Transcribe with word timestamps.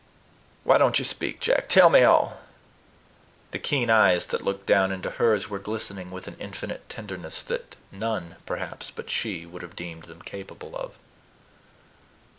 Why 0.63 0.79
don't 0.79 0.97
you 0.97 1.05
speak, 1.05 1.39
Jack? 1.39 1.69
Tell 1.69 1.87
me 1.91 2.01
all." 2.01 2.39
The 3.51 3.59
keen 3.59 3.91
eyes 3.91 4.25
that 4.25 4.41
looked 4.43 4.65
down 4.65 4.91
into 4.91 5.11
hers 5.11 5.47
were 5.47 5.59
glistening 5.59 6.09
with 6.09 6.27
an 6.27 6.37
infinite 6.39 6.89
tenderness 6.89 7.43
that 7.43 7.75
none, 7.91 8.37
perhaps, 8.47 8.89
but 8.89 9.11
she 9.11 9.45
would 9.45 9.61
have 9.61 9.75
deemed 9.75 10.05
them 10.05 10.23
capable 10.23 10.75
of. 10.75 10.97